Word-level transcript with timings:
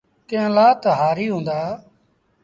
ڪݩهݩ 0.29 0.53
لآ 0.55 0.67
تا 0.81 0.91
هآريٚ 0.99 1.31
هُݩدآ۔ 1.33 1.59